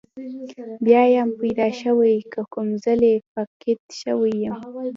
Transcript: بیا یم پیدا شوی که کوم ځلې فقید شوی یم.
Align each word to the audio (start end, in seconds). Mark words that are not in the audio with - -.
بیا 0.85 1.03
یم 1.15 1.29
پیدا 1.39 1.67
شوی 1.81 2.15
که 2.31 2.41
کوم 2.53 2.67
ځلې 2.83 3.13
فقید 3.31 3.79
شوی 4.01 4.33
یم. 4.43 4.55